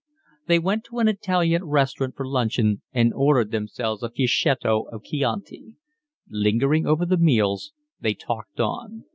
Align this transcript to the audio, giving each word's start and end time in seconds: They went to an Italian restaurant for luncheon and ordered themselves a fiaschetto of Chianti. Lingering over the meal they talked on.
They 0.47 0.57
went 0.57 0.83
to 0.85 0.97
an 0.97 1.07
Italian 1.07 1.63
restaurant 1.65 2.15
for 2.15 2.27
luncheon 2.27 2.81
and 2.91 3.13
ordered 3.13 3.51
themselves 3.51 4.01
a 4.01 4.09
fiaschetto 4.09 4.85
of 4.91 5.03
Chianti. 5.03 5.75
Lingering 6.27 6.87
over 6.87 7.05
the 7.05 7.17
meal 7.17 7.59
they 7.99 8.15
talked 8.15 8.59
on. 8.59 9.05